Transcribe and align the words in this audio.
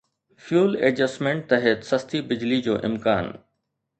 fuel 0.45 0.71
adjustment 0.85 1.43
تحت 1.51 1.79
سستي 1.89 2.19
بجلي 2.31 2.59
جو 2.69 2.75
امڪان 2.89 3.25